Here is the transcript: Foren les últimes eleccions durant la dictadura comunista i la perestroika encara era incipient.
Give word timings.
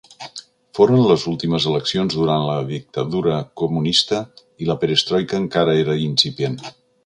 Foren 0.77 1.01
les 1.09 1.25
últimes 1.31 1.67
eleccions 1.71 2.15
durant 2.21 2.47
la 2.47 2.55
dictadura 2.71 3.37
comunista 3.63 4.25
i 4.65 4.71
la 4.71 4.81
perestroika 4.85 5.41
encara 5.45 5.81
era 5.87 6.01
incipient. 6.11 6.61